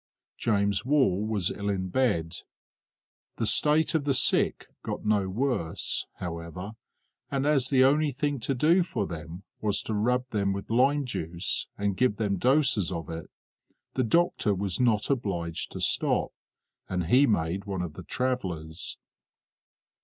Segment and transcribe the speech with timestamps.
[0.39, 2.37] James Wall was ill in bed.
[3.35, 6.71] The state of the sick got no worse, however,
[7.29, 11.05] and as the only thing to do for them was to rub them with lime
[11.05, 13.29] juice, and give them doses of it,
[13.93, 16.31] the doctor was not obliged to stop,
[16.89, 18.97] and he made one of the travellers.